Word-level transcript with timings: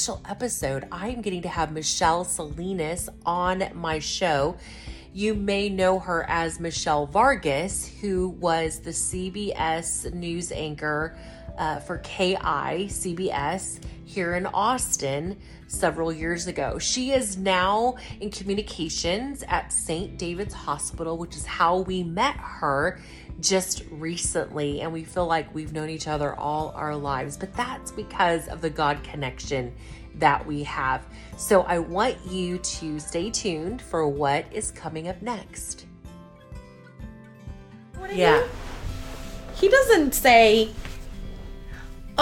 special 0.00 0.22
episode. 0.30 0.88
I 0.90 1.10
am 1.10 1.20
getting 1.20 1.42
to 1.42 1.48
have 1.50 1.72
Michelle 1.72 2.24
Salinas 2.24 3.10
on 3.26 3.64
my 3.74 3.98
show. 3.98 4.56
You 5.12 5.34
may 5.34 5.68
know 5.68 5.98
her 5.98 6.24
as 6.26 6.58
Michelle 6.58 7.04
Vargas, 7.04 7.86
who 8.00 8.30
was 8.30 8.78
the 8.78 8.92
CBS 8.92 10.10
news 10.14 10.52
anchor 10.52 11.14
uh, 11.60 11.78
for 11.78 11.98
KEYE 11.98 12.86
CBS 12.88 13.80
here 14.06 14.34
in 14.34 14.46
Austin 14.46 15.36
several 15.68 16.10
years 16.10 16.46
ago. 16.46 16.78
She 16.78 17.12
is 17.12 17.36
now 17.36 17.96
in 18.18 18.30
communications 18.30 19.44
at 19.46 19.70
St. 19.70 20.16
David's 20.16 20.54
Hospital, 20.54 21.18
which 21.18 21.36
is 21.36 21.44
how 21.44 21.80
we 21.80 22.02
met 22.02 22.34
her 22.36 22.98
just 23.40 23.84
recently. 23.90 24.80
And 24.80 24.90
we 24.90 25.04
feel 25.04 25.26
like 25.26 25.54
we've 25.54 25.72
known 25.72 25.90
each 25.90 26.08
other 26.08 26.34
all 26.34 26.72
our 26.74 26.96
lives, 26.96 27.36
but 27.36 27.52
that's 27.52 27.92
because 27.92 28.48
of 28.48 28.62
the 28.62 28.70
God 28.70 29.02
connection 29.04 29.72
that 30.14 30.44
we 30.44 30.62
have. 30.64 31.04
So 31.36 31.62
I 31.62 31.78
want 31.78 32.16
you 32.26 32.56
to 32.58 32.98
stay 32.98 33.30
tuned 33.30 33.82
for 33.82 34.08
what 34.08 34.46
is 34.50 34.70
coming 34.70 35.08
up 35.08 35.20
next. 35.20 35.84
Yeah. 38.10 38.44
He 39.54 39.68
doesn't 39.68 40.14
say, 40.14 40.70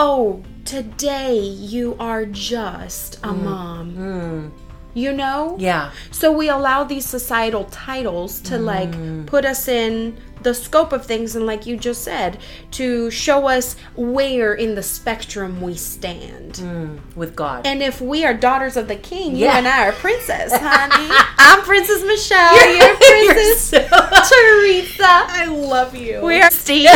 "Oh, 0.01 0.43
today 0.65 1.39
you 1.39 1.97
are 1.99 2.25
just 2.25 3.17
a 3.17 3.29
mm-hmm. 3.29 3.45
mom." 3.45 4.53
You 4.95 5.13
know? 5.13 5.57
Yeah. 5.61 5.93
So 6.11 6.33
we 6.33 6.49
allow 6.49 6.83
these 6.83 7.07
societal 7.07 7.65
titles 7.67 8.41
to 8.43 8.55
mm-hmm. 8.55 8.65
like 8.65 9.27
put 9.27 9.45
us 9.45 9.69
in 9.69 10.17
the 10.43 10.55
scope 10.55 10.93
of 10.93 11.05
things 11.05 11.37
and 11.37 11.47
like 11.47 11.67
you 11.67 11.77
just 11.77 12.03
said, 12.03 12.39
to 12.73 13.11
show 13.11 13.49
us 13.49 13.77
where 13.97 14.55
in 14.55 14.75
the 14.75 14.83
spectrum 14.83 15.61
we 15.61 15.75
stand. 15.75 16.55
Mm, 16.55 17.17
with 17.17 17.35
God. 17.37 17.67
And 17.67 17.83
if 17.83 18.01
we 18.01 18.25
are 18.25 18.35
daughters 18.35 18.77
of 18.77 18.89
the 18.89 18.97
king, 18.97 19.37
you 19.37 19.47
and 19.47 19.67
I 19.67 19.89
are 19.89 19.93
princess, 19.93 20.53
honey. 20.55 21.09
I'm 21.39 21.63
Princess 21.63 22.03
Michelle. 22.05 22.55
You're, 22.55 22.87
You're 22.87 22.97
Princess 23.35 23.61
so- 23.63 23.79
Teresa. 23.89 25.05
I 25.07 25.47
love 25.47 25.95
you. 25.95 26.23
We 26.23 26.41
are 26.41 26.51
Steve. 26.51 26.89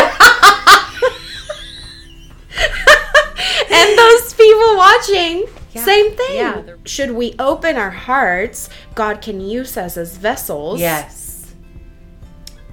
And 3.82 3.98
those 3.98 4.34
people 4.34 4.76
watching, 4.76 5.44
Yeah. 5.72 5.84
same 5.84 6.16
thing. 6.16 6.36
Yeah, 6.36 6.62
Should 6.84 7.12
we 7.12 7.34
open 7.38 7.76
our 7.76 7.90
hearts, 7.90 8.68
God 8.94 9.20
can 9.22 9.40
use 9.40 9.76
us 9.76 9.96
as 9.96 10.16
vessels 10.16 10.80
yes. 10.80 11.52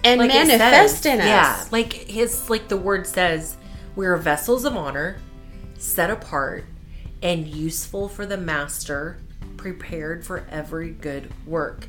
and 0.04 0.22
it 0.22 0.28
manifest 0.28 1.04
says. 1.04 1.14
in 1.14 1.22
us. 1.22 1.28
Yeah. 1.28 1.66
Like 1.72 1.94
his 1.94 2.50
like 2.50 2.68
the 2.68 2.78
word 2.78 3.08
says, 3.08 3.58
we're 3.96 4.16
vessels 4.18 4.66
of 4.66 4.76
honor, 4.76 5.18
set 5.78 6.10
apart, 6.10 6.66
and 7.22 7.48
useful 7.48 8.08
for 8.08 8.26
the 8.26 8.38
master, 8.38 9.18
prepared 9.58 10.26
for 10.26 10.46
every 10.50 10.92
good 10.92 11.32
work. 11.46 11.88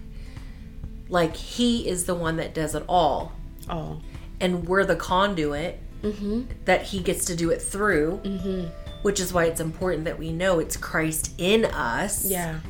Like 1.08 1.36
he 1.36 1.88
is 1.88 2.04
the 2.04 2.14
one 2.14 2.36
that 2.36 2.54
does 2.54 2.74
it 2.74 2.84
all. 2.88 3.32
Oh. 3.68 4.00
and 4.40 4.66
we're 4.66 4.84
the 4.84 4.96
conduit 4.96 5.78
mm-hmm. 6.02 6.42
that 6.64 6.82
he 6.82 7.00
gets 7.00 7.24
to 7.26 7.36
do 7.36 7.50
it 7.50 7.62
through 7.62 8.20
mm-hmm. 8.24 8.66
Which 9.02 9.20
is 9.20 9.32
why 9.32 9.46
it's 9.46 9.60
important 9.60 10.04
that 10.04 10.18
we 10.18 10.32
know 10.32 10.58
it's 10.58 10.76
christ 10.76 11.32
in 11.38 11.64
us. 11.64 12.24
Yeah. 12.24 12.60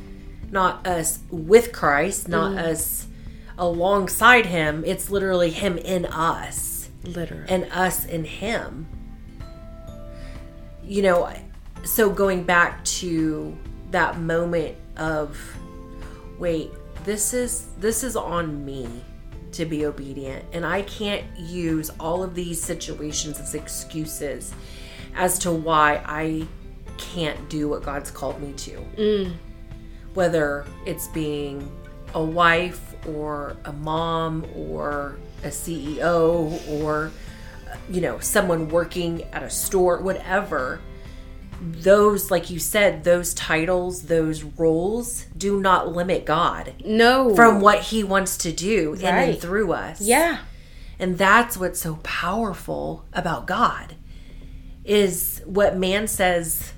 not 0.49 0.85
us 0.87 1.19
with 1.29 1.71
christ 1.71 2.27
not 2.27 2.53
mm. 2.53 2.57
us 2.59 3.07
alongside 3.57 4.47
him. 4.47 4.83
It's 4.85 5.09
literally 5.09 5.51
him 5.51 5.77
in 5.77 6.05
us. 6.05 6.89
Literally. 7.03 7.45
and 7.47 7.65
us 7.71 8.05
in 8.05 8.25
him. 8.25 8.87
You 10.83 11.01
know 11.01 11.33
so 11.83 12.09
going 12.09 12.43
back 12.43 12.83
to 12.85 13.57
that 13.89 14.19
moment 14.19 14.77
of 14.97 15.37
wait 16.37 16.71
this 17.03 17.33
is 17.33 17.67
this 17.79 18.03
is 18.03 18.15
on 18.15 18.63
me 18.65 18.87
to 19.53 19.65
be 19.65 19.85
obedient. 19.85 20.45
And 20.53 20.65
i 20.65 20.81
can't 20.83 21.25
use 21.37 21.89
all 21.99 22.23
of 22.23 22.35
these 22.35 22.61
situations 22.61 23.39
as 23.39 23.55
excuses 23.55 24.53
as 25.15 25.39
to 25.39 25.51
why 25.51 26.01
i 26.05 26.45
can't 26.97 27.49
do 27.49 27.69
what 27.69 27.83
god's 27.83 28.11
called 28.11 28.39
me 28.41 28.53
to 28.53 28.77
mm. 28.97 29.33
whether 30.13 30.65
it's 30.85 31.07
being 31.09 31.69
a 32.13 32.23
wife 32.23 32.95
or 33.07 33.55
a 33.65 33.73
mom 33.73 34.45
or 34.55 35.17
a 35.43 35.47
ceo 35.47 36.69
or 36.81 37.11
you 37.89 38.01
know 38.01 38.19
someone 38.19 38.69
working 38.69 39.23
at 39.31 39.41
a 39.43 39.49
store 39.49 39.99
whatever 40.01 40.79
those 41.61 42.31
like 42.31 42.49
you 42.49 42.59
said 42.59 43.03
those 43.03 43.33
titles 43.33 44.03
those 44.03 44.43
roles 44.43 45.25
do 45.37 45.59
not 45.59 45.93
limit 45.93 46.25
god 46.25 46.73
no. 46.83 47.35
from 47.35 47.61
what 47.61 47.81
he 47.81 48.03
wants 48.03 48.37
to 48.37 48.51
do 48.51 48.93
in 48.93 49.05
and 49.05 49.15
Right. 49.15 49.41
through 49.41 49.71
us 49.71 50.01
Yeah. 50.01 50.39
and 50.99 51.17
that's 51.17 51.57
what's 51.57 51.79
so 51.79 51.99
powerful 52.03 53.05
about 53.13 53.45
god 53.47 53.95
is 54.83 55.41
what 55.45 55.77
man 55.77 56.07
says 56.07 56.73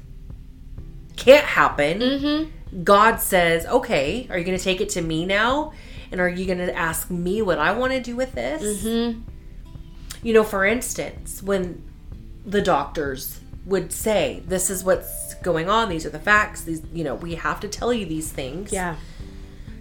can't 1.16 1.46
happen 1.46 2.00
Mm-hmm. 2.00 2.84
god 2.84 3.18
says 3.18 3.66
okay 3.66 4.28
are 4.30 4.38
you 4.38 4.44
going 4.44 4.58
to 4.58 4.64
take 4.64 4.82
it 4.82 4.90
to 4.90 5.02
me 5.02 5.26
now 5.26 5.74
and 6.12 6.20
are 6.20 6.30
you 6.30 6.46
going 6.46 6.58
to 6.60 6.76
ask 6.76 7.10
me 7.10 7.42
what 7.42 7.60
i 7.60 7.72
want 7.72 7.94
to 7.94 8.02
do 8.02 8.16
with 8.16 8.34
this 8.34 8.84
Mm-hmm. 8.84 9.22
you 10.22 10.34
know 10.34 10.44
for 10.44 10.66
instance 10.66 11.42
when 11.44 11.84
the 12.46 12.62
doctors 12.62 13.40
would 13.66 13.94
say 13.94 14.44
this 14.48 14.70
is 14.70 14.84
what's 14.84 15.36
going 15.36 15.70
on 15.70 15.88
these 15.88 16.06
are 16.06 16.10
the 16.10 16.20
facts 16.20 16.62
these 16.64 16.82
you 16.94 17.04
know 17.04 17.16
we 17.16 17.36
have 17.36 17.60
to 17.62 17.68
tell 17.70 17.94
you 17.94 18.06
these 18.06 18.30
things 18.32 18.74
Yeah. 18.74 18.96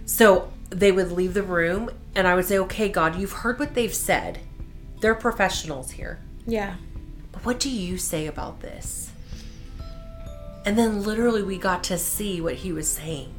so 0.05 0.49
they 0.69 0.91
would 0.91 1.11
leave 1.11 1.35
the 1.35 1.43
room, 1.43 1.91
and 2.15 2.27
I 2.27 2.33
would 2.33 2.45
say, 2.45 2.57
Okay, 2.57 2.89
God, 2.89 3.15
you've 3.19 3.31
heard 3.31 3.59
what 3.59 3.75
they've 3.75 3.93
said. 3.93 4.39
They're 5.01 5.13
professionals 5.13 5.91
here. 5.91 6.17
Yeah. 6.47 6.77
What 7.43 7.59
do 7.59 7.69
you 7.69 7.97
say 7.97 8.27
about 8.27 8.61
this? 8.61 9.11
And 10.65 10.77
then 10.77 11.03
literally, 11.03 11.43
we 11.43 11.57
got 11.57 11.83
to 11.85 11.97
see 11.97 12.39
what 12.39 12.55
he 12.55 12.71
was 12.71 12.89
saying. 12.89 13.33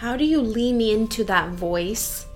How 0.00 0.16
do 0.16 0.24
you 0.24 0.40
lean 0.40 0.80
into 0.80 1.24
that 1.24 1.50
voice 1.50 2.26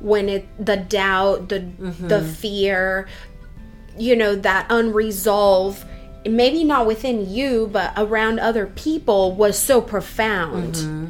when 0.00 0.28
it 0.28 0.46
the 0.64 0.76
doubt, 0.76 1.48
the 1.48 1.60
mm-hmm. 1.60 2.08
the 2.08 2.22
fear, 2.22 3.08
you 3.96 4.16
know, 4.16 4.34
that 4.34 4.66
unresolved 4.70 5.84
maybe 6.26 6.64
not 6.64 6.86
within 6.86 7.30
you 7.30 7.68
but 7.72 7.92
around 7.96 8.38
other 8.38 8.66
people 8.66 9.34
was 9.34 9.58
so 9.58 9.80
profound. 9.80 10.74
Mm-hmm. 10.74 11.06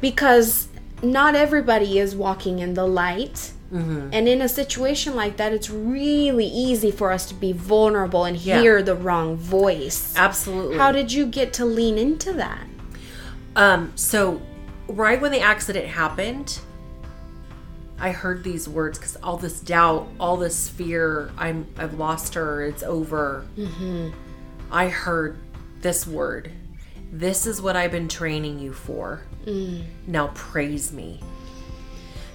Because 0.00 0.68
not 1.02 1.34
everybody 1.34 1.98
is 1.98 2.14
walking 2.14 2.58
in 2.58 2.74
the 2.74 2.86
light. 2.86 3.52
And 3.72 4.28
in 4.28 4.40
a 4.42 4.48
situation 4.48 5.14
like 5.14 5.36
that, 5.36 5.52
it's 5.52 5.70
really 5.70 6.46
easy 6.46 6.90
for 6.90 7.12
us 7.12 7.26
to 7.26 7.34
be 7.34 7.52
vulnerable 7.52 8.24
and 8.24 8.36
Yeah. 8.36 8.60
hear 8.60 8.82
the 8.82 8.96
wrong 8.96 9.36
voice. 9.36 10.12
Absolutely. 10.16 10.76
How 10.78 10.90
did 10.92 11.12
you 11.12 11.26
get 11.26 11.52
to 11.54 11.64
lean 11.64 11.96
into 11.98 12.32
that? 12.32 12.66
Um, 13.54 13.92
so 13.94 14.40
right 14.88 15.20
when 15.20 15.30
the 15.32 15.40
accident 15.40 15.86
happened, 15.86 16.58
I 17.98 18.10
heard 18.12 18.42
these 18.42 18.68
words 18.68 18.98
because 18.98 19.16
all 19.22 19.36
this 19.36 19.60
doubt, 19.60 20.08
all 20.18 20.36
this 20.36 20.68
fear, 20.68 21.30
I'm 21.36 21.66
I've 21.76 21.94
lost 21.94 22.34
her, 22.34 22.62
it's 22.64 22.82
over. 22.82 23.46
Mm-hmm. 23.58 24.08
I 24.72 24.88
heard 24.88 25.36
this 25.80 26.06
word. 26.06 26.50
This 27.12 27.46
is 27.46 27.60
what 27.60 27.76
I've 27.76 27.90
been 27.90 28.08
training 28.08 28.58
you 28.58 28.72
for. 28.72 29.20
Mm. 29.44 29.82
Now 30.06 30.28
praise 30.34 30.92
me. 30.92 31.20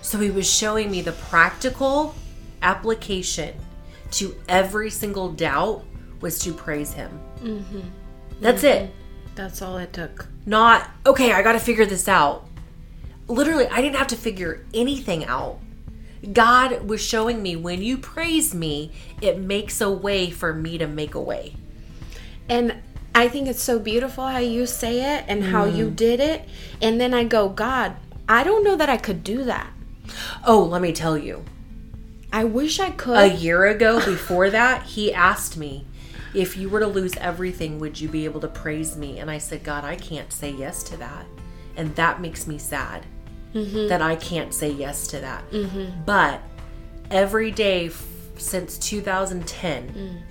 So 0.05 0.19
he 0.19 0.29
was 0.29 0.47
showing 0.47 0.91
me 0.91 1.01
the 1.01 1.13
practical 1.13 2.13
application 2.61 3.55
to 4.11 4.35
every 4.47 4.90
single 4.91 5.31
doubt 5.31 5.84
was 6.22 6.37
to 6.40 6.53
praise 6.53 6.93
him. 6.93 7.11
That's 8.40 8.63
it 8.63 8.91
That's 9.34 9.61
all 9.61 9.78
it 9.78 9.93
took. 9.93 10.28
not 10.46 10.90
okay 11.05 11.31
i 11.31 11.41
gotta 11.41 11.59
figure 11.59 11.85
this 11.85 12.07
out 12.07 12.47
literally 13.28 13.66
i 13.67 13.81
didn't 13.81 13.96
have 13.96 14.07
to 14.07 14.16
figure 14.16 14.66
anything 14.73 15.25
out 15.25 15.57
god 16.34 16.81
was 16.87 17.02
showing 17.02 17.41
me 17.41 17.55
when 17.55 17.81
you 17.81 17.97
praise 17.97 18.53
me 18.53 18.91
it 19.22 19.40
makes 19.40 19.79
a 19.81 19.90
way 19.90 20.29
for 20.29 20.53
me 20.53 20.78
to 20.78 20.85
make 20.87 21.16
a 21.16 21.22
way 21.22 21.53
And 22.49 22.75
I 23.16 23.28
think 23.29 23.47
it's 23.47 23.63
so 23.63 23.79
beautiful 23.79 24.28
how 24.28 24.40
you 24.40 24.66
say 24.67 24.96
it 25.17 25.23
and 25.28 25.43
how 25.46 25.63
you 25.66 25.85
Mm. 25.87 25.96
did 25.96 26.19
it. 26.19 26.40
And 26.81 26.99
then 26.99 27.13
I 27.13 27.23
go, 27.23 27.47
God, 27.47 27.93
I 28.28 28.43
don't 28.43 28.63
know 28.63 28.75
that 28.75 28.90
I 28.90 28.97
could 28.97 29.23
do 29.23 29.46
that. 29.46 29.72
Oh 30.46 30.63
let 30.63 30.81
me 30.81 30.91
tell 30.91 31.17
you 31.17 31.43
I 32.34 32.43
wish 32.43 32.79
I 32.79 32.91
could. 32.91 33.17
a 33.17 33.34
year 33.34 33.66
ago 33.66 34.03
before 34.05 34.49
that 34.49 34.84
he 34.84 35.13
asked 35.13 35.57
me 35.57 35.85
if 36.34 36.57
you 36.57 36.67
were 36.67 36.81
to 36.81 36.87
lose 36.87 37.16
everything 37.17 37.79
would 37.79 37.99
you 37.99 38.09
be 38.09 38.25
able 38.25 38.41
to 38.41 38.47
praise 38.47 38.97
me 38.97 39.19
and 39.19 39.31
i 39.31 39.37
said 39.37 39.63
god 39.63 39.84
i 39.85 39.96
can't 39.96 40.34
say 40.34 40.52
yes 40.52 40.84
to 40.84 40.97
that 40.97 41.25
and 41.78 41.96
that 41.96 42.19
makes 42.19 42.46
me 42.46 42.57
sad 42.57 43.05
mm-hmm. 43.53 43.87
that 43.87 44.02
i 44.02 44.16
can't 44.17 44.53
say 44.53 44.69
yes 44.69 45.07
to 45.07 45.19
that 45.19 45.49
mm-hmm. 45.52 46.03
but 46.03 46.41
every 47.11 47.52
day 47.52 47.87
f- 47.87 48.05
since 48.37 48.78
2010 48.78 49.90
mm. 49.90 50.22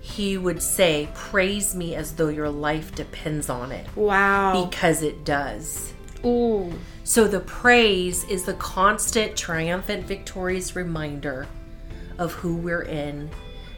he 0.00 0.36
would 0.38 0.62
say, 0.62 1.08
Praise 1.14 1.74
me 1.74 1.94
as 1.94 2.12
though 2.14 2.28
your 2.28 2.50
life 2.50 2.94
depends 2.94 3.48
on 3.48 3.72
it. 3.72 3.86
Wow. 3.96 4.64
Because 4.64 5.02
it 5.02 5.24
does. 5.24 5.92
Ooh. 6.24 6.72
So 7.04 7.28
the 7.28 7.40
praise 7.40 8.24
is 8.24 8.44
the 8.44 8.54
constant, 8.54 9.36
triumphant, 9.36 10.06
victorious 10.06 10.74
reminder 10.74 11.46
of 12.18 12.32
who 12.32 12.56
we're 12.56 12.82
in 12.82 13.30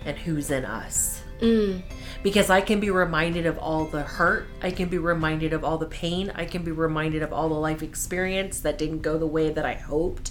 and 0.04 0.16
who's 0.16 0.50
in 0.50 0.64
us. 0.64 1.22
Mm. 1.40 1.82
Because 2.22 2.48
I 2.50 2.60
can 2.60 2.80
be 2.80 2.90
reminded 2.90 3.46
of 3.46 3.58
all 3.58 3.84
the 3.84 4.02
hurt, 4.02 4.46
I 4.62 4.70
can 4.70 4.88
be 4.88 4.98
reminded 4.98 5.52
of 5.52 5.64
all 5.64 5.78
the 5.78 5.86
pain, 5.86 6.32
I 6.34 6.44
can 6.44 6.62
be 6.62 6.70
reminded 6.70 7.22
of 7.22 7.32
all 7.32 7.48
the 7.48 7.54
life 7.54 7.82
experience 7.82 8.60
that 8.60 8.78
didn't 8.78 9.02
go 9.02 9.18
the 9.18 9.26
way 9.26 9.50
that 9.50 9.66
I 9.66 9.74
hoped. 9.74 10.30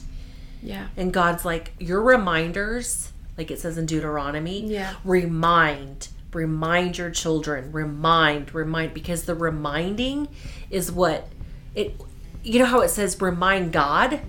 Yeah. 0.63 0.87
And 0.97 1.13
God's 1.13 1.45
like, 1.45 1.73
Your 1.79 2.01
reminders, 2.01 3.11
like 3.37 3.51
it 3.51 3.59
says 3.59 3.77
in 3.77 3.85
Deuteronomy, 3.85 4.65
Yeah. 4.65 4.93
remind, 5.03 6.09
remind 6.33 6.97
your 6.97 7.11
children, 7.11 7.71
remind, 7.71 8.53
remind, 8.53 8.93
because 8.93 9.25
the 9.25 9.35
reminding 9.35 10.27
is 10.69 10.91
what 10.91 11.27
it, 11.75 11.99
you 12.43 12.59
know 12.59 12.65
how 12.65 12.81
it 12.81 12.89
says 12.89 13.19
remind 13.21 13.71
God? 13.71 14.21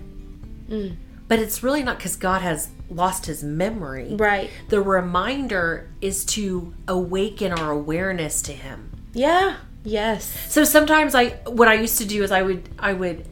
Mm. 0.69 0.97
But 1.27 1.39
it's 1.39 1.63
really 1.63 1.83
not 1.83 1.97
because 1.97 2.15
God 2.15 2.41
has 2.41 2.69
lost 2.89 3.25
his 3.25 3.43
memory. 3.43 4.15
Right. 4.15 4.49
The 4.69 4.81
reminder 4.81 5.89
is 6.01 6.23
to 6.25 6.73
awaken 6.87 7.51
our 7.51 7.71
awareness 7.71 8.41
to 8.43 8.53
him. 8.53 8.91
Yeah. 9.13 9.57
Yes. 9.83 10.25
So 10.51 10.63
sometimes 10.63 11.15
I 11.15 11.29
what 11.45 11.67
I 11.67 11.75
used 11.75 11.97
to 11.99 12.05
do 12.05 12.23
is 12.23 12.31
I 12.31 12.41
would 12.41 12.69
I 12.77 12.93
would 12.93 13.25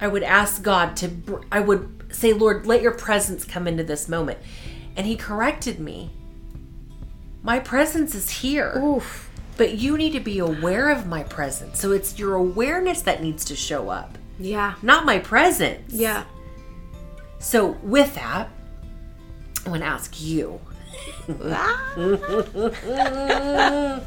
I 0.00 0.08
would 0.08 0.22
ask 0.22 0.62
God 0.62 0.96
to 0.96 1.08
br- 1.08 1.42
I 1.52 1.60
would 1.60 2.06
say 2.10 2.32
Lord 2.32 2.66
let 2.66 2.82
your 2.82 2.92
presence 2.92 3.44
come 3.44 3.66
into 3.66 3.84
this 3.84 4.08
moment 4.08 4.38
and 4.96 5.06
he 5.06 5.16
corrected 5.16 5.78
me. 5.78 6.10
My 7.42 7.58
presence 7.58 8.14
is 8.14 8.30
here. 8.30 8.78
Oof. 8.78 9.29
But 9.60 9.78
you 9.78 9.98
need 9.98 10.14
to 10.14 10.20
be 10.20 10.38
aware 10.38 10.88
of 10.88 11.06
my 11.06 11.22
presence. 11.22 11.78
So 11.80 11.92
it's 11.92 12.18
your 12.18 12.34
awareness 12.34 13.02
that 13.02 13.22
needs 13.22 13.44
to 13.44 13.54
show 13.54 13.90
up, 13.90 14.16
Yeah. 14.38 14.76
not 14.80 15.04
my 15.04 15.18
presence. 15.18 15.92
Yeah. 15.92 16.24
So 17.40 17.72
with 17.82 18.14
that, 18.14 18.48
I 19.66 19.68
want 19.68 19.82
to 19.82 19.86
ask 19.86 20.18
you, 20.18 20.58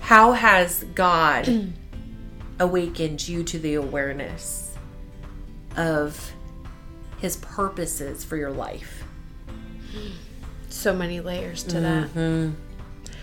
how 0.00 0.32
has 0.32 0.84
God 0.94 1.72
awakened 2.58 3.26
you 3.26 3.42
to 3.44 3.58
the 3.58 3.76
awareness 3.76 4.74
of 5.78 6.30
his 7.16 7.38
purposes 7.38 8.22
for 8.22 8.36
your 8.36 8.52
life? 8.52 9.02
So 10.68 10.94
many 10.94 11.20
layers 11.20 11.62
to 11.64 11.80
that. 11.80 12.08
Mm-hmm. 12.08 12.69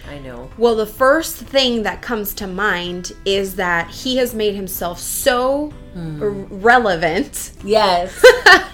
I 0.10 0.20
know. 0.20 0.50
Well, 0.58 0.76
the 0.76 0.86
first 0.86 1.36
thing 1.36 1.84
that 1.84 2.02
comes 2.02 2.34
to 2.36 2.48
mind 2.48 3.12
is 3.26 3.56
that 3.56 3.90
he 3.90 4.18
has 4.18 4.34
made 4.34 4.56
himself 4.56 5.00
so 5.00 5.68
hmm. 5.94 6.22
r- 6.22 6.30
relevant, 6.30 7.52
Yes. 7.64 8.24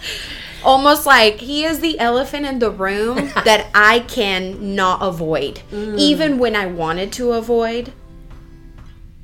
almost 0.64 1.06
like 1.06 1.36
he 1.36 1.66
is 1.66 1.80
the 1.80 2.00
elephant 2.00 2.46
in 2.46 2.60
the 2.60 2.72
room 2.72 3.16
that 3.46 3.68
I 3.74 4.00
can 4.02 4.76
not 4.76 5.02
avoid. 5.02 5.60
Hmm. 5.70 5.96
Even 5.98 6.38
when 6.38 6.56
I 6.56 6.68
wanted 6.68 7.12
to 7.14 7.34
avoid, 7.34 7.92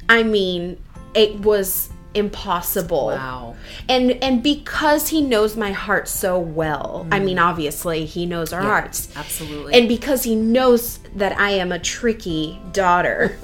I 0.08 0.24
mean, 0.24 0.82
it 1.14 1.40
was 1.40 1.92
impossible. 2.14 3.08
wow. 3.08 3.56
And 3.88 4.12
and 4.24 4.42
because 4.42 5.10
he 5.10 5.22
knows 5.22 5.56
my 5.56 5.72
heart 5.72 6.08
so 6.08 6.40
well, 6.40 7.08
I 7.12 7.20
mm. 7.20 7.26
mean 7.26 7.40
obviously 7.40 8.06
he 8.06 8.26
knows 8.26 8.54
our 8.54 8.62
hearts. 8.62 9.16
Absolutely. 9.16 9.74
And 9.74 9.88
because 9.88 10.24
he 10.24 10.36
knows 10.36 11.00
that 11.16 11.38
I 11.40 11.52
am 11.52 11.72
a 11.72 11.80
tricky 11.80 12.60
daughter, 12.72 13.38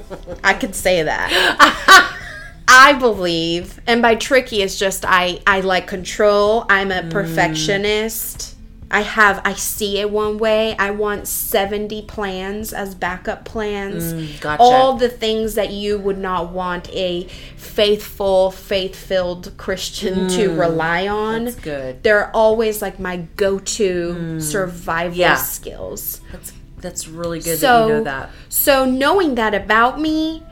I 0.44 0.54
could 0.54 0.74
say 0.74 1.02
that. 1.02 2.18
I 2.68 2.94
believe, 2.94 3.80
and 3.86 4.00
by 4.00 4.14
tricky 4.14 4.62
is 4.62 4.78
just 4.78 5.04
I 5.06 5.40
I 5.46 5.60
like 5.60 5.86
control. 5.86 6.64
I'm 6.68 6.90
a 6.90 7.02
mm. 7.02 7.10
perfectionist. 7.10 8.56
I 8.92 9.00
have 9.00 9.40
I 9.42 9.54
see 9.54 9.98
it 9.98 10.10
one 10.10 10.36
way. 10.36 10.76
I 10.76 10.90
want 10.90 11.26
70 11.26 12.02
plans 12.02 12.74
as 12.74 12.94
backup 12.94 13.46
plans. 13.46 14.12
Mm, 14.12 14.40
gotcha. 14.40 14.62
All 14.62 14.96
the 14.98 15.08
things 15.08 15.54
that 15.54 15.70
you 15.70 15.98
would 15.98 16.18
not 16.18 16.52
want 16.52 16.92
a 16.92 17.26
faithful, 17.56 18.50
faith-filled 18.50 19.56
Christian 19.56 20.28
to 20.28 20.50
mm, 20.50 20.58
rely 20.58 21.08
on. 21.08 21.46
That's 21.46 21.56
good. 21.56 22.02
They're 22.02 22.30
always 22.36 22.82
like 22.82 23.00
my 23.00 23.16
go-to 23.36 24.14
mm, 24.14 24.42
survival 24.42 25.16
Yeah. 25.16 25.36
skills. 25.36 26.20
That's 26.30 26.52
that's 26.76 27.08
really 27.08 27.40
good 27.40 27.58
that 27.60 27.82
you 27.86 27.88
know 27.94 28.02
that. 28.04 28.30
so 28.48 28.84
knowing 28.84 29.36
that 29.36 29.54
about 29.54 30.00
me 30.00 30.42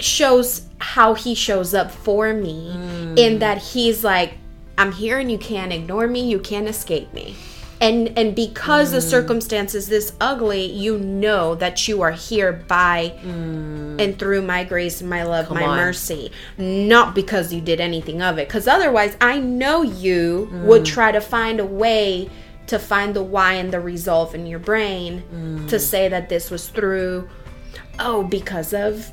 shows 0.00 0.62
how 0.78 1.14
he 1.14 1.34
shows 1.34 1.72
up 1.72 1.90
for 1.90 2.34
me 2.34 2.72
in 3.16 3.38
that 3.38 3.58
he's 3.58 4.04
like, 4.04 4.34
I'm 4.76 4.92
here 4.92 5.18
and 5.18 5.30
you 5.32 5.38
can't 5.38 5.72
ignore 5.72 6.06
me, 6.06 6.28
you 6.28 6.38
can't 6.40 6.68
escape 6.68 7.14
me. 7.14 7.36
And 7.80 8.16
and 8.18 8.34
because 8.34 8.92
the 8.92 9.02
circumstance 9.02 9.74
is 9.74 9.88
this 9.88 10.14
ugly, 10.20 10.64
you 10.64 10.98
know 10.98 11.54
that 11.56 11.86
you 11.86 12.00
are 12.00 12.12
here 12.12 12.52
by 12.52 13.18
mm. 13.22 14.00
and 14.00 14.18
through 14.18 14.42
my 14.42 14.64
grace 14.64 15.02
my 15.02 15.24
love, 15.24 15.50
my 15.50 15.64
on. 15.64 15.76
mercy, 15.76 16.32
not 16.56 17.14
because 17.14 17.52
you 17.52 17.60
did 17.60 17.80
anything 17.80 18.22
of 18.22 18.38
it. 18.38 18.48
Because 18.48 18.66
otherwise, 18.66 19.16
I 19.20 19.38
know 19.38 19.82
you 19.82 20.48
would 20.64 20.82
mm. 20.82 20.86
try 20.86 21.12
to 21.12 21.20
find 21.20 21.60
a 21.60 21.66
way 21.66 22.30
to 22.68 22.78
find 22.78 23.14
the 23.14 23.22
why 23.22 23.54
and 23.54 23.72
the 23.72 23.80
resolve 23.80 24.34
in 24.34 24.46
your 24.46 24.58
brain 24.58 25.22
to 25.68 25.76
mm. 25.76 25.80
say 25.80 26.08
that 26.08 26.28
this 26.28 26.50
was 26.50 26.68
through, 26.68 27.28
oh, 27.98 28.24
because 28.24 28.72
of 28.72 29.12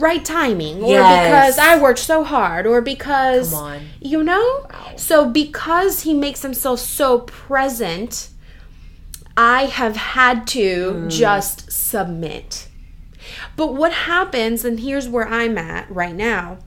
right 0.00 0.24
timing, 0.24 0.82
or 0.82 0.90
Yes. 0.90 1.54
because 1.54 1.58
I 1.58 1.80
worked 1.80 1.98
so 1.98 2.24
hard, 2.24 2.66
or 2.66 2.80
because 2.80 3.54
you 4.00 4.22
know. 4.22 4.66
So 4.96 5.28
because 5.28 6.02
he 6.02 6.14
makes 6.14 6.42
himself 6.42 6.80
so 6.80 7.20
present, 7.20 8.30
I 9.36 9.66
have 9.66 9.96
had 9.96 10.46
to 10.48 10.92
mm. 10.92 11.10
just 11.10 11.70
submit. 11.70 12.68
But 13.56 13.74
what 13.74 13.92
happens, 13.92 14.64
and 14.64 14.80
here's 14.80 15.08
where 15.08 15.28
I'm 15.28 15.56
at 15.58 15.90
right 15.90 16.14
now 16.14 16.58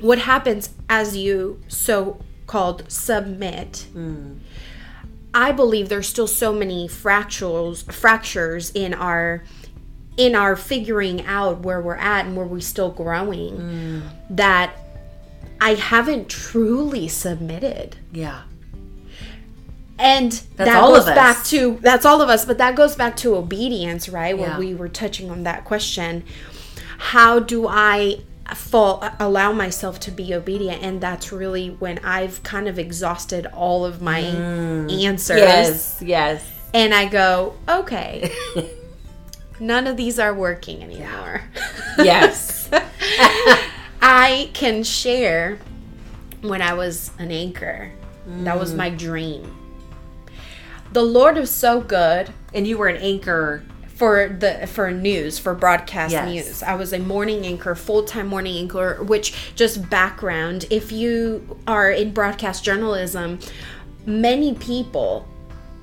what 0.00 0.18
happens 0.20 0.70
as 0.88 1.16
you 1.16 1.60
so 1.68 2.18
called 2.46 2.90
submit 2.90 3.86
mm. 3.94 4.38
i 5.32 5.52
believe 5.52 5.88
there's 5.88 6.08
still 6.08 6.26
so 6.26 6.52
many 6.52 6.88
fractures 6.88 7.82
fractures 7.82 8.70
in 8.70 8.92
our 8.94 9.44
in 10.16 10.34
our 10.34 10.56
figuring 10.56 11.24
out 11.26 11.60
where 11.60 11.80
we're 11.80 11.94
at 11.96 12.26
and 12.26 12.36
where 12.36 12.46
we're 12.46 12.60
still 12.60 12.90
growing 12.90 14.02
that 14.28 14.76
i 15.60 15.74
haven't 15.74 16.28
truly 16.28 17.06
submitted 17.08 17.96
Yeah. 18.12 18.42
and 19.98 20.32
That's 20.32 20.56
that 20.56 20.76
all 20.82 20.94
goes 20.94 21.02
of 21.04 21.08
us. 21.10 21.14
back 21.14 21.44
to 21.46 21.78
that's 21.82 22.04
all 22.06 22.22
of 22.22 22.28
us, 22.28 22.44
but 22.44 22.58
that 22.58 22.74
goes 22.74 22.96
back 22.96 23.16
to 23.18 23.36
obedience, 23.36 24.08
right? 24.08 24.36
Where 24.36 24.48
Yeah. 24.50 24.58
we 24.58 24.74
were 24.74 24.88
touching 24.88 25.30
on 25.30 25.42
that 25.44 25.64
question. 25.64 26.24
How 26.98 27.38
do 27.38 27.66
I 27.68 28.20
fall 28.54 29.04
allow 29.20 29.52
myself 29.52 30.00
to 30.00 30.10
be 30.10 30.34
obedient? 30.34 30.82
And 30.82 31.00
that's 31.02 31.30
really 31.32 31.68
when 31.78 31.98
I've 32.04 32.42
kind 32.42 32.66
of 32.66 32.78
exhausted 32.78 33.46
all 33.54 33.84
of 33.84 34.00
my 34.00 34.20
answers. 34.20 35.38
Mm. 35.38 35.46
Yes. 35.46 35.98
Yes. 36.02 36.44
And 36.72 36.94
I 36.94 37.04
go, 37.06 37.54
okay. 37.68 38.30
None 39.60 39.86
of 39.86 39.96
these 39.96 40.18
are 40.18 40.34
working 40.34 40.82
anymore. 40.82 41.42
Yes. 41.98 42.68
I 44.02 44.50
can 44.54 44.82
share 44.82 45.58
when 46.40 46.62
I 46.62 46.72
was 46.72 47.10
an 47.18 47.30
anchor. 47.30 47.92
That 48.26 48.58
was 48.58 48.72
my 48.72 48.90
mm. 48.90 48.98
dream. 48.98 49.56
The 50.92 51.02
Lord 51.02 51.36
is 51.36 51.50
so 51.50 51.80
good 51.80 52.32
and 52.54 52.66
you 52.66 52.78
were 52.78 52.88
an 52.88 52.96
anchor. 52.96 53.62
for 53.86 54.30
the 54.30 54.66
for 54.66 54.90
news 54.90 55.38
for 55.38 55.54
broadcast 55.54 56.12
Yes. 56.12 56.26
news. 56.26 56.62
I 56.62 56.74
was 56.74 56.94
a 56.94 56.98
morning 56.98 57.44
anchor, 57.44 57.74
full 57.74 58.02
time 58.04 58.28
morning 58.28 58.56
anchor. 58.56 59.02
Which 59.02 59.54
just 59.56 59.90
background, 59.90 60.64
if 60.70 60.90
you 60.90 61.58
are 61.66 61.90
in 61.90 62.14
broadcast 62.14 62.64
journalism, 62.64 63.40
many 64.06 64.54
people. 64.54 65.28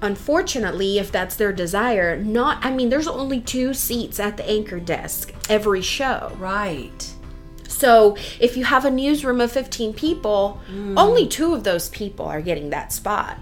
Unfortunately, 0.01 0.99
if 0.99 1.11
that's 1.11 1.35
their 1.35 1.51
desire, 1.51 2.17
not 2.17 2.63
I 2.63 2.71
mean, 2.71 2.89
there's 2.89 3.07
only 3.07 3.41
two 3.41 3.73
seats 3.73 4.19
at 4.19 4.37
the 4.37 4.47
anchor 4.47 4.79
desk 4.79 5.33
every 5.49 5.81
show. 5.81 6.31
Right. 6.37 7.13
So 7.67 8.17
if 8.39 8.57
you 8.57 8.63
have 8.65 8.85
a 8.85 8.91
newsroom 8.91 9.41
of 9.41 9.51
15 9.51 9.93
people, 9.93 10.61
hmm. 10.67 10.97
only 10.97 11.27
two 11.27 11.53
of 11.53 11.63
those 11.63 11.89
people 11.89 12.25
are 12.25 12.41
getting 12.41 12.69
that 12.71 12.91
spot. 12.91 13.37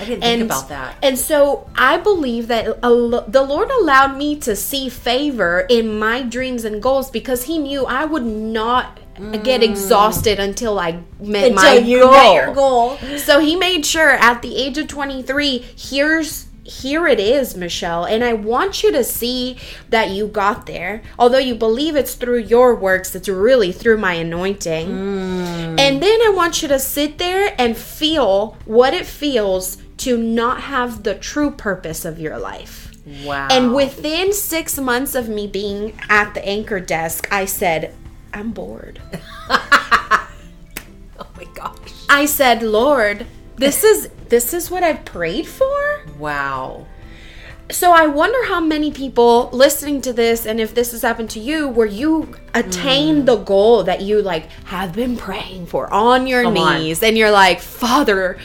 I 0.00 0.04
didn't 0.04 0.22
think 0.22 0.42
about 0.44 0.68
that. 0.68 0.96
And 1.02 1.18
so 1.18 1.68
I 1.74 1.96
believe 1.96 2.48
that 2.48 2.78
al- 2.82 3.22
the 3.28 3.42
Lord 3.42 3.70
allowed 3.70 4.16
me 4.16 4.36
to 4.40 4.54
see 4.54 4.88
favor 4.88 5.66
in 5.68 5.98
my 5.98 6.22
dreams 6.22 6.64
and 6.64 6.82
goals 6.82 7.10
because 7.10 7.44
He 7.44 7.58
knew 7.58 7.86
I 7.86 8.04
would 8.04 8.24
not 8.24 8.99
get 9.42 9.62
exhausted 9.62 10.38
until 10.38 10.78
I 10.78 11.00
met 11.20 11.54
my 11.54 11.78
Mm. 11.78 11.86
You 11.86 12.00
goal. 12.00 12.10
met 12.12 12.34
your 12.34 12.54
goal. 12.54 12.98
So 13.18 13.40
He 13.40 13.56
made 13.56 13.84
sure 13.86 14.10
at 14.10 14.42
the 14.42 14.56
age 14.56 14.78
of 14.78 14.88
23, 14.88 15.64
here's 15.76 16.46
here 16.62 17.08
it 17.08 17.18
is, 17.18 17.56
Michelle. 17.56 18.04
And 18.04 18.22
I 18.22 18.32
want 18.32 18.84
you 18.84 18.92
to 18.92 19.02
see 19.02 19.56
that 19.88 20.10
you 20.10 20.28
got 20.28 20.66
there. 20.66 21.02
Although 21.18 21.38
you 21.38 21.56
believe 21.56 21.96
it's 21.96 22.14
through 22.14 22.38
your 22.38 22.76
works, 22.76 23.12
it's 23.16 23.28
really 23.28 23.72
through 23.72 23.98
my 23.98 24.12
anointing. 24.12 24.88
And 24.88 26.00
then 26.00 26.20
I 26.22 26.32
want 26.34 26.62
you 26.62 26.68
to 26.68 26.78
sit 26.78 27.18
there 27.18 27.54
and 27.58 27.76
feel 27.76 28.56
what 28.66 28.94
it 28.94 29.06
feels 29.06 29.78
to 29.98 30.16
not 30.16 30.60
have 30.62 31.02
the 31.02 31.14
true 31.16 31.50
purpose 31.50 32.04
of 32.04 32.20
your 32.20 32.38
life. 32.38 32.92
Wow. 33.24 33.48
And 33.50 33.74
within 33.74 34.32
six 34.32 34.78
months 34.78 35.14
of 35.16 35.28
me 35.28 35.46
being 35.48 35.98
at 36.08 36.34
the 36.34 36.46
anchor 36.46 36.78
desk, 36.78 37.26
I 37.32 37.46
said, 37.46 37.94
I'm 38.32 38.50
bored. 38.52 39.00
oh 39.50 40.28
my 41.36 41.44
gosh. 41.54 42.06
I 42.08 42.26
said, 42.26 42.62
Lord, 42.62 43.26
this 43.56 43.84
is 43.84 44.08
this 44.28 44.54
is 44.54 44.70
what 44.70 44.82
I've 44.82 45.04
prayed 45.04 45.46
for. 45.46 46.04
Wow. 46.18 46.86
So 47.70 47.92
I 47.92 48.06
wonder 48.06 48.44
how 48.46 48.60
many 48.60 48.90
people 48.90 49.48
listening 49.52 50.00
to 50.02 50.12
this 50.12 50.46
and 50.46 50.60
if 50.60 50.74
this 50.74 50.92
has 50.92 51.02
happened 51.02 51.30
to 51.30 51.40
you 51.40 51.68
where 51.68 51.86
you 51.86 52.34
attain 52.54 53.22
mm. 53.22 53.26
the 53.26 53.36
goal 53.36 53.84
that 53.84 54.00
you 54.02 54.22
like 54.22 54.50
have 54.64 54.92
been 54.92 55.16
praying 55.16 55.66
for 55.66 55.92
on 55.92 56.26
your 56.26 56.42
Come 56.42 56.56
on. 56.58 56.80
knees 56.80 57.02
and 57.02 57.16
you're 57.16 57.30
like, 57.30 57.60
"Father, 57.60 58.38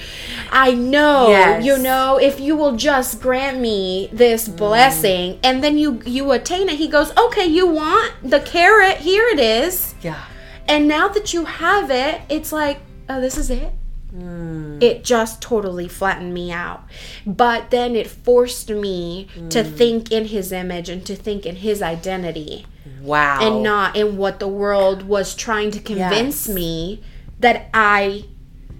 I 0.51 0.74
know, 0.74 1.29
Yes. 1.29 1.65
you 1.65 1.77
know, 1.77 2.17
if 2.17 2.39
you 2.39 2.55
will 2.55 2.75
just 2.75 3.22
grant 3.22 3.60
me 3.60 4.10
this 4.13 4.48
mm. 4.48 4.58
blessing." 4.58 5.39
And 5.44 5.63
then 5.63 5.77
you 5.77 6.01
you 6.05 6.32
attain 6.32 6.70
it. 6.70 6.75
He 6.75 6.88
goes, 6.88 7.12
"Okay, 7.17 7.46
you 7.46 7.65
want 7.67 8.13
the 8.24 8.39
carrot, 8.39 8.98
here 8.98 9.25
it 9.27 9.39
is." 9.39 9.96
Yeah. 10.01 10.22
And 10.67 10.88
now 10.88 11.08
that 11.10 11.34
you 11.34 11.46
have 11.46 11.91
it, 11.91 12.22
it's 12.29 12.51
like, 12.51 12.79
oh, 13.08 13.22
this 13.22 13.38
is 13.38 13.50
it. 13.50 13.72
Hmm. 14.12 14.77
It 14.81 15.03
just 15.03 15.41
totally 15.41 15.88
flattened 15.88 16.33
me 16.33 16.51
out. 16.51 16.83
But 17.25 17.71
then 17.71 17.95
it 17.95 18.07
forced 18.07 18.69
me 18.69 19.27
to 19.50 19.63
hmm. 19.63 19.75
think 19.75 20.12
in 20.12 20.25
his 20.25 20.51
image 20.51 20.89
and 20.89 21.05
to 21.05 21.15
think 21.15 21.45
in 21.45 21.57
his 21.57 21.81
identity 21.81 22.65
Wow. 23.01 23.39
and 23.41 23.63
not 23.63 23.95
in 23.95 24.17
what 24.17 24.39
the 24.39 24.47
world 24.47 25.03
was 25.03 25.35
trying 25.35 25.71
to 25.71 25.79
convince 25.79 26.47
Yes. 26.47 26.55
me 26.55 27.03
that 27.39 27.69
I 27.74 28.25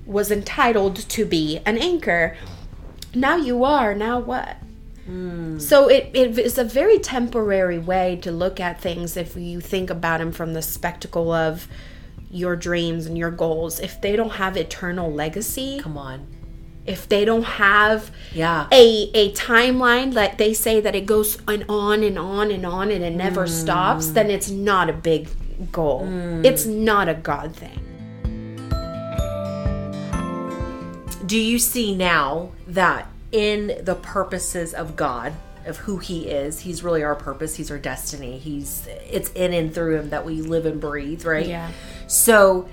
was 0.06 0.32
entitled 0.32 0.96
to 1.10 1.26
be 1.26 1.60
an 1.66 1.78
anchor. 1.78 2.38
Now 3.14 3.36
you 3.36 3.64
are, 3.64 3.96
now 3.96 4.20
what? 4.20 4.58
Hmm. 5.06 5.60
So 5.60 5.88
it, 5.88 6.10
it 6.14 6.38
is 6.40 6.58
a 6.58 6.64
very 6.64 6.98
temporary 7.00 7.78
way 7.78 8.18
to 8.22 8.32
look 8.32 8.60
at 8.60 8.82
things 8.82 9.16
if 9.18 9.36
you 9.36 9.62
think 9.62 9.90
about 9.90 10.20
them 10.20 10.32
from 10.32 10.54
the 10.54 10.62
spectacle 10.62 11.32
of 11.32 11.68
your 12.36 12.56
dreams 12.56 13.06
and 13.06 13.18
your 13.18 13.32
goals. 13.32 13.80
If 13.80 14.02
they 14.02 14.16
don't 14.16 14.32
have 14.32 14.58
eternal 14.58 15.12
legacy, 15.12 15.80
Come 15.82 15.98
on. 15.98 16.28
if 16.86 17.08
they 17.08 17.24
don't 17.24 17.44
have 17.44 18.12
Yeah. 18.34 18.68
a 18.72 19.10
a 19.14 19.32
timeline 19.32 20.14
like 20.14 20.38
they 20.38 20.54
say 20.54 20.82
that 20.82 20.96
it 20.96 21.06
goes 21.06 21.38
and 21.48 21.64
on 21.70 22.04
and 22.04 22.20
on 22.20 22.52
and 22.52 22.66
on 22.66 22.92
and 22.92 23.04
it 23.04 23.16
never 23.16 23.46
mm. 23.46 23.50
stops, 23.50 24.10
then 24.10 24.30
it's 24.30 24.50
not 24.50 24.90
a 24.90 24.94
big 24.94 25.30
goal. 25.72 26.02
Mm. 26.04 26.46
It's 26.46 26.66
not 26.66 27.08
a 27.08 27.14
God 27.14 27.56
thing. 27.56 27.80
Do 31.26 31.40
you 31.40 31.58
see 31.58 31.96
now 31.96 32.52
that 32.68 33.08
in 33.32 33.80
the 33.84 33.96
purposes 33.96 34.74
of 34.74 34.96
God, 34.96 35.34
of 35.66 35.78
who 35.78 35.98
He 35.98 36.28
is, 36.28 36.60
He's 36.60 36.84
really 36.84 37.04
our 37.04 37.16
purpose. 37.16 37.56
He's 37.56 37.72
our 37.72 37.80
destiny. 37.80 38.38
He's 38.38 38.88
it's 39.10 39.32
in 39.32 39.54
and 39.54 39.74
through 39.74 39.96
Him 39.96 40.10
that 40.12 40.26
we 40.26 40.42
live 40.42 40.66
and 40.66 40.80
breathe, 40.80 41.26
right? 41.26 41.48
Yeah. 41.48 41.72
So, 42.16 42.68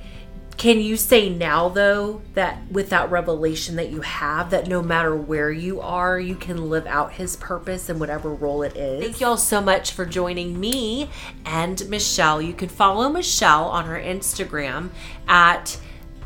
can 0.58 0.78
you 0.78 0.96
say 0.96 1.28
now 1.28 1.68
though 1.70 2.20
that 2.34 2.70
with 2.70 2.90
that 2.90 3.11
revelation 3.11 3.76
that 3.76 3.90
you 3.90 4.02
have, 4.02 4.50
that 4.50 4.68
no 4.68 4.82
matter 4.82 5.16
where 5.16 5.50
you 5.50 5.80
are, 5.80 6.20
you 6.20 6.37
can 6.37 6.68
live 6.70 6.87
out 6.87 7.12
His 7.14 7.37
purpose 7.37 7.88
in 7.90 7.99
whatever 7.99 8.32
role 8.32 8.62
it 8.62 8.76
is? 8.76 9.02
Thank 9.02 9.20
y'all 9.20 9.37
so 9.37 9.61
much 9.61 9.92
for 9.92 10.04
joining 10.06 10.61
me 10.61 11.11
and 11.44 11.88
Michelle. 11.88 12.40
You 12.40 12.52
can 12.52 12.68
follow 12.68 13.08
Michelle 13.08 13.64
on 13.64 13.87
her 13.87 13.99
Instagram 13.99 14.90
at 15.26 15.78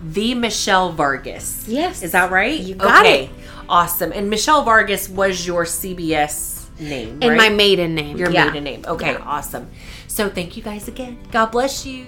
the 0.03 0.35
Michelle 0.35 0.93
Vargas. 0.93 1.67
Yes. 1.67 2.03
Is 2.03 2.13
that 2.13 2.31
right? 2.31 2.61
You 2.61 2.75
got 2.75 3.07
it. 3.07 3.31
Awesome. 3.69 4.13
And 4.13 4.29
Michelle 4.29 4.63
Vargas 4.65 5.09
was 5.09 5.47
your 5.47 5.65
CBS 5.65 6.69
name, 6.79 7.21
And 7.23 7.31
right? 7.31 7.37
my 7.37 7.49
maiden 7.49 7.95
name. 7.95 8.19
your 8.19 8.31
yeah. 8.31 8.47
maiden 8.47 8.65
name. 8.65 8.85
Okay, 8.87 9.17
awesome. 9.17 9.71
So 10.09 10.29
thank 10.29 10.57
you 10.57 10.63
guys 10.63 10.89
again. 10.89 11.19
God 11.31 11.47
bless 11.47 11.87
you. 11.87 12.07